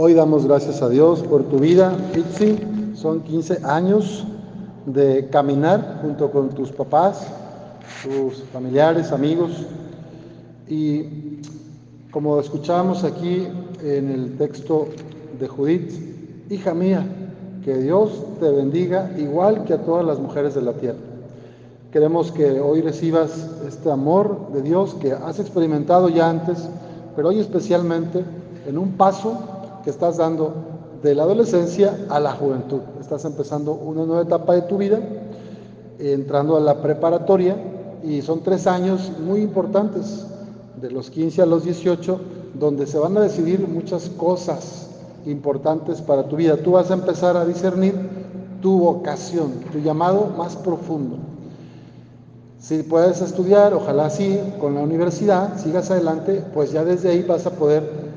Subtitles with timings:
[0.00, 2.56] Hoy damos gracias a Dios por tu vida, Itzi.
[2.94, 4.24] Son 15 años
[4.86, 7.26] de caminar junto con tus papás,
[8.04, 9.50] tus familiares, amigos.
[10.68, 11.40] Y
[12.12, 13.48] como escuchábamos aquí
[13.82, 14.86] en el texto
[15.36, 15.92] de Judith,
[16.48, 17.04] hija mía,
[17.64, 21.00] que Dios te bendiga igual que a todas las mujeres de la tierra.
[21.90, 26.68] Queremos que hoy recibas este amor de Dios que has experimentado ya antes,
[27.16, 28.22] pero hoy especialmente
[28.64, 29.57] en un paso
[29.88, 30.52] que estás dando
[31.02, 32.80] de la adolescencia a la juventud.
[33.00, 35.00] Estás empezando una nueva etapa de tu vida,
[35.98, 37.56] entrando a la preparatoria
[38.04, 40.26] y son tres años muy importantes,
[40.78, 42.20] de los 15 a los 18,
[42.52, 44.90] donde se van a decidir muchas cosas
[45.24, 46.58] importantes para tu vida.
[46.58, 47.94] Tú vas a empezar a discernir
[48.60, 51.16] tu vocación, tu llamado más profundo.
[52.58, 57.46] Si puedes estudiar, ojalá sí, con la universidad, sigas adelante, pues ya desde ahí vas
[57.46, 58.07] a poder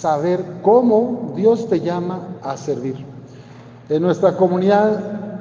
[0.00, 2.96] saber cómo Dios te llama a servir.
[3.88, 4.98] En nuestra comunidad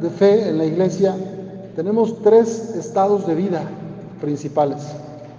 [0.00, 1.14] de fe, en la iglesia,
[1.76, 3.62] tenemos tres estados de vida
[4.20, 4.82] principales.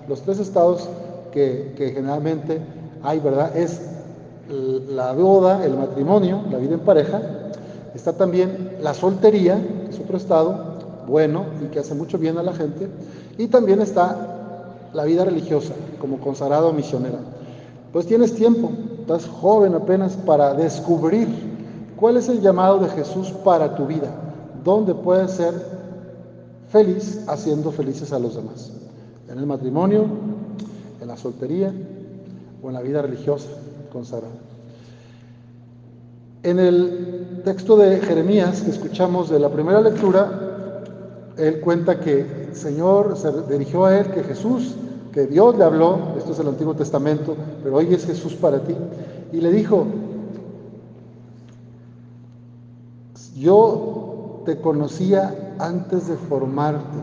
[0.07, 0.87] Los tres estados
[1.31, 2.61] que, que generalmente
[3.03, 3.55] hay, ¿verdad?
[3.55, 3.81] Es
[4.49, 7.21] la boda, el matrimonio, la vida en pareja.
[7.93, 10.69] Está también la soltería, que es otro estado,
[11.07, 12.87] bueno y que hace mucho bien a la gente.
[13.37, 17.19] Y también está la vida religiosa, como consagrado misionera.
[17.93, 18.71] Pues tienes tiempo,
[19.09, 21.27] estás joven apenas para descubrir
[21.95, 24.11] cuál es el llamado de Jesús para tu vida,
[24.63, 25.51] dónde puedes ser
[26.69, 28.71] feliz haciendo felices a los demás.
[29.27, 30.05] En el matrimonio,
[31.01, 31.73] en la soltería
[32.61, 33.47] o en la vida religiosa
[33.91, 34.35] consagrada.
[36.43, 40.83] En el texto de Jeremías que escuchamos de la primera lectura,
[41.35, 44.75] él cuenta que el Señor se dirigió a él, que Jesús,
[45.11, 45.97] que Dios le habló,
[46.29, 48.75] esto es el Antiguo Testamento, pero hoy es Jesús para ti,
[49.31, 49.87] y le dijo,
[53.35, 56.97] yo te conocía antes de formarte,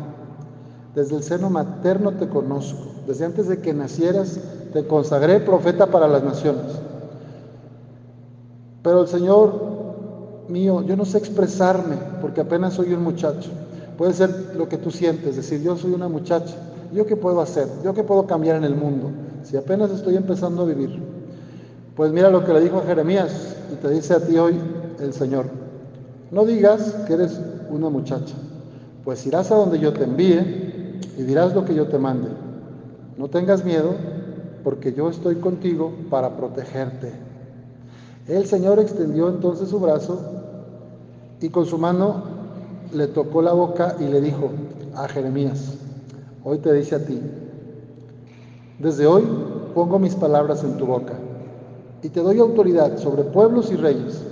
[0.94, 4.38] desde el seno materno te conozco, desde antes de que nacieras
[4.72, 6.66] te consagré profeta para las naciones.
[8.82, 9.60] Pero el Señor
[10.48, 13.50] mío, yo no sé expresarme porque apenas soy un muchacho.
[13.98, 16.54] Puede ser lo que tú sientes, decir, yo soy una muchacha,
[16.92, 17.66] ¿yo qué puedo hacer?
[17.82, 19.10] ¿Yo qué puedo cambiar en el mundo?
[19.46, 21.00] Si apenas estoy empezando a vivir.
[21.94, 24.58] Pues mira lo que le dijo a Jeremías y te dice a ti hoy
[24.98, 25.46] el Señor.
[26.32, 27.40] No digas que eres
[27.70, 28.34] una muchacha,
[29.04, 32.28] pues irás a donde yo te envíe y dirás lo que yo te mande.
[33.16, 33.94] No tengas miedo,
[34.64, 37.12] porque yo estoy contigo para protegerte.
[38.26, 40.20] El Señor extendió entonces su brazo
[41.40, 42.24] y con su mano
[42.92, 44.50] le tocó la boca y le dijo
[44.96, 45.74] a Jeremías,
[46.42, 47.20] hoy te dice a ti,
[48.78, 49.24] desde hoy
[49.74, 51.14] pongo mis palabras en tu boca
[52.02, 54.22] y te doy autoridad sobre pueblos y reyes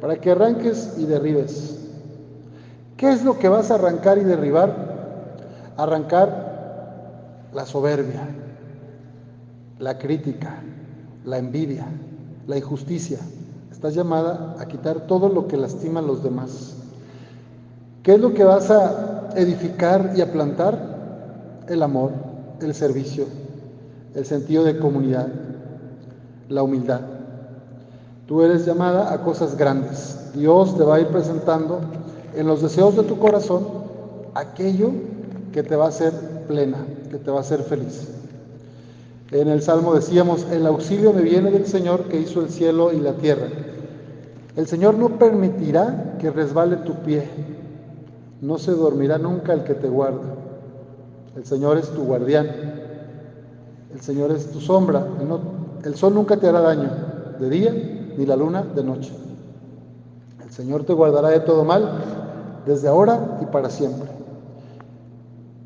[0.00, 1.78] para que arranques y derribes.
[2.96, 4.72] ¿Qué es lo que vas a arrancar y derribar?
[5.76, 8.28] Arrancar la soberbia,
[9.78, 10.62] la crítica,
[11.24, 11.86] la envidia,
[12.46, 13.18] la injusticia.
[13.70, 16.74] Estás llamada a quitar todo lo que lastima a los demás.
[18.02, 20.98] ¿Qué es lo que vas a edificar y a plantar?
[21.68, 22.12] El amor,
[22.60, 23.26] el servicio,
[24.18, 25.28] el sentido de comunidad,
[26.48, 27.00] la humildad.
[28.26, 30.32] Tú eres llamada a cosas grandes.
[30.34, 31.80] Dios te va a ir presentando
[32.34, 33.66] en los deseos de tu corazón
[34.34, 34.90] aquello
[35.52, 36.12] que te va a hacer
[36.46, 36.78] plena,
[37.10, 38.08] que te va a hacer feliz.
[39.30, 43.00] En el Salmo decíamos, el auxilio me viene del Señor que hizo el cielo y
[43.00, 43.46] la tierra.
[44.56, 47.28] El Señor no permitirá que resbale tu pie
[48.40, 50.34] no se dormirá nunca el que te guarda.
[51.36, 52.77] El Señor es tu guardián.
[53.98, 55.04] El Señor es tu sombra.
[55.82, 56.88] el sol nunca te hará daño
[57.40, 57.72] de día
[58.16, 59.10] ni la luna de noche.
[60.40, 64.08] El Señor te guardará de todo mal desde ahora y para siempre.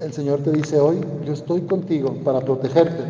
[0.01, 3.05] El Señor te dice hoy, yo estoy contigo para protegerte.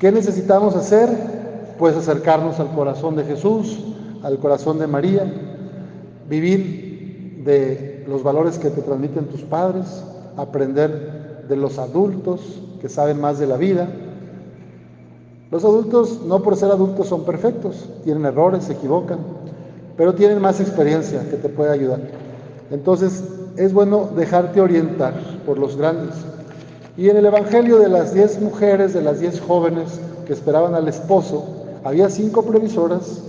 [0.00, 1.10] ¿Qué necesitamos hacer?
[1.78, 3.78] Pues acercarnos al corazón de Jesús,
[4.22, 5.30] al corazón de María,
[6.30, 10.02] vivir de los valores que te transmiten tus padres,
[10.38, 12.40] aprender de los adultos
[12.82, 13.88] que saben más de la vida.
[15.52, 19.20] Los adultos, no por ser adultos, son perfectos, tienen errores, se equivocan,
[19.96, 22.00] pero tienen más experiencia que te puede ayudar.
[22.70, 23.22] Entonces,
[23.56, 25.14] es bueno dejarte orientar
[25.46, 26.14] por los grandes.
[26.96, 30.88] Y en el Evangelio de las diez mujeres, de las diez jóvenes que esperaban al
[30.88, 31.44] esposo,
[31.84, 33.22] había cinco previsoras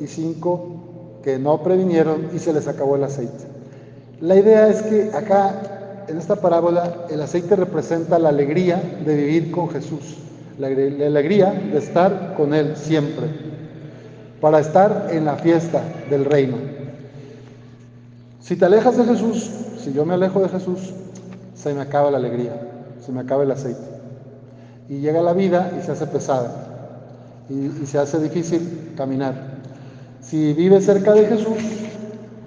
[0.00, 3.44] y cinco que no previnieron y se les acabó el aceite.
[4.20, 5.75] La idea es que acá,
[6.08, 10.16] en esta parábola, el aceite representa la alegría de vivir con Jesús,
[10.58, 13.46] la, alegría de estar con Él siempre.
[14.40, 16.56] para estar en la fiesta del reino.
[18.40, 19.50] Si te alejas de Jesús,
[19.82, 20.92] si yo me alejo de Jesús,
[21.54, 22.52] se me acaba la alegría,
[23.04, 23.80] se me acaba el aceite.
[24.88, 26.66] Y llega la vida y se hace pesada
[27.48, 29.34] y, se hace difícil caminar.
[30.20, 31.58] Si vives cerca de Jesús,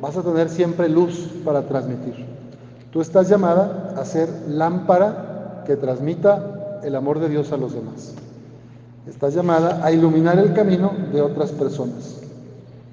[0.02, 2.29] vas a tener siempre luz para transmitir.
[2.92, 8.16] Tú estás llamada a ser lámpara que transmita el amor de Dios a los demás.
[9.08, 12.22] Estás llamada a iluminar el camino de otras personas.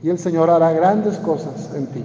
[0.02, 2.04] Y el Señor hará grandes cosas en ti.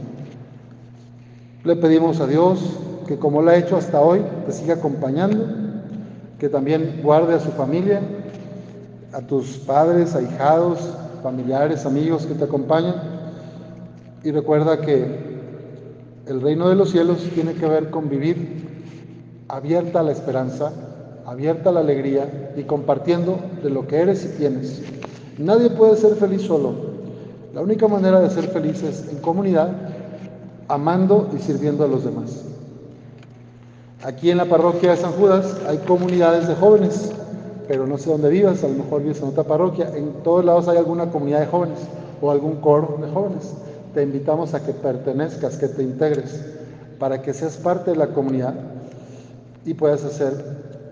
[1.64, 2.60] Le pedimos a Dios
[3.08, 5.46] que como lo ha hecho hasta hoy, te siga acompañando,
[6.40, 8.02] que también guarde a su familia,
[9.12, 10.80] a tus padres, ahijados,
[11.22, 12.96] familiares, amigos que te acompañan.
[14.24, 15.31] Y recuerda que
[16.32, 18.70] el reino de los cielos tiene que ver con vivir
[19.50, 20.72] abierta a la esperanza,
[21.26, 24.82] abierta a la alegría y compartiendo de lo que eres y tienes.
[25.38, 26.74] Nadie puede ser feliz solo.
[27.54, 29.72] La única manera de ser feliz es en comunidad,
[30.70, 32.46] amando y sirviendo a los demás.
[34.02, 37.12] Aquí en la parroquia de San Judas hay comunidades de jóvenes,
[37.68, 39.92] pero no sé dónde vivas, a lo mejor vives en otra parroquia.
[39.98, 41.80] En todos lados hay alguna comunidad de jóvenes
[42.22, 43.54] o algún coro de jóvenes.
[43.94, 46.42] Te invitamos a que pertenezcas, que te integres,
[46.98, 48.54] para que seas parte de la comunidad
[49.66, 50.34] y puedas hacer,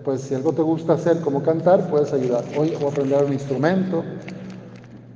[0.04, 2.44] pues si algo te gusta hacer como cantar, puedes ayudar.
[2.58, 4.02] Hoy o aprender un instrumento.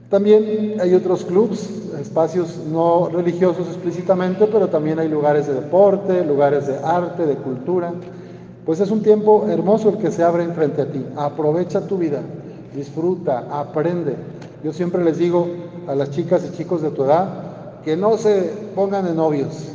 [0.08, 1.68] También hay otros clubs,
[2.00, 7.92] espacios no religiosos explícitamente, pero también hay lugares de deporte, lugares de arte, de cultura.
[8.64, 11.04] Pues es un tiempo hermoso el que se abre enfrente a ti.
[11.16, 12.20] Aprovecha tu vida,
[12.74, 14.14] disfruta, aprende.
[14.62, 15.48] Yo siempre les digo
[15.86, 17.43] a las chicas y chicos de tu edad
[17.84, 19.68] que no se pongan de novios,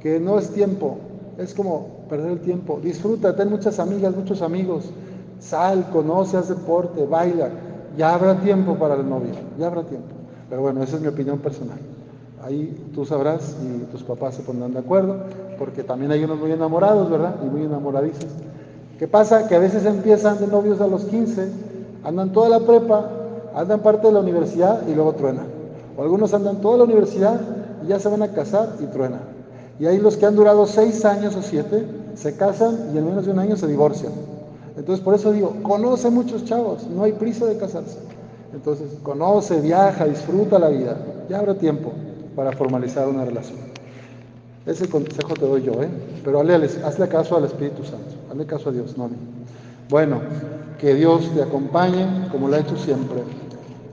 [0.00, 0.98] que no es tiempo,
[1.38, 2.80] es como perder el tiempo.
[2.82, 4.90] Disfruta, ten muchas amigas, muchos amigos,
[5.38, 7.50] sal, conoce, haz deporte, baila.
[7.96, 10.08] Ya habrá tiempo para el novio, ya habrá tiempo.
[10.48, 11.78] Pero bueno, esa es mi opinión personal.
[12.42, 15.16] Ahí tú sabrás y tus papás se pondrán de acuerdo,
[15.58, 17.36] porque también hay unos muy enamorados, ¿verdad?
[17.44, 18.26] Y muy enamoradizos.
[18.98, 19.46] ¿Qué pasa?
[19.46, 21.48] Que a veces empiezan de novios a los 15,
[22.04, 23.08] andan toda la prepa,
[23.54, 25.51] andan parte de la universidad y luego truenan.
[25.96, 27.40] O algunos andan toda la universidad
[27.84, 29.20] y ya se van a casar y truenan.
[29.78, 31.84] Y hay los que han durado seis años o siete,
[32.14, 34.12] se casan y en menos de un año se divorcian.
[34.76, 37.98] Entonces por eso digo, conoce muchos chavos, no hay prisa de casarse.
[38.52, 40.96] Entonces conoce, viaja, disfruta la vida.
[41.28, 41.92] Ya habrá tiempo
[42.36, 43.58] para formalizar una relación.
[44.64, 45.88] Ese consejo te doy yo, ¿eh?
[46.24, 49.16] Pero hazle caso al Espíritu Santo, hazle caso a Dios, no a mí.
[49.88, 50.20] Bueno,
[50.78, 53.22] que Dios te acompañe como lo ha hecho siempre,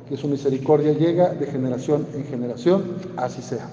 [0.10, 2.84] que su misericordia llega de generación en generación,
[3.16, 3.70] así sea.